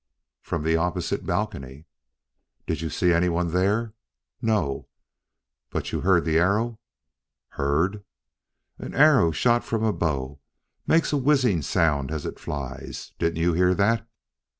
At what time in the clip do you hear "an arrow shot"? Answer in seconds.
8.79-9.63